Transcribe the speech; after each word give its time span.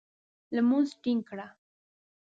لمونځ 0.55 0.89
ټینګ 1.01 1.21
کړه! 1.29 1.47